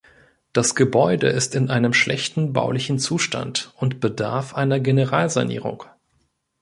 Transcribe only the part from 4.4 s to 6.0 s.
einer Generalsanierung.